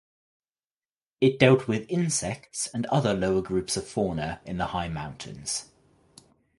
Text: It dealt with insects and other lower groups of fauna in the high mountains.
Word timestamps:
It 1.19 1.37
dealt 1.37 1.67
with 1.67 1.85
insects 1.87 2.67
and 2.73 2.87
other 2.87 3.13
lower 3.13 3.43
groups 3.43 3.77
of 3.77 3.87
fauna 3.87 4.41
in 4.47 4.57
the 4.57 4.65
high 4.73 4.89
mountains. 4.89 5.69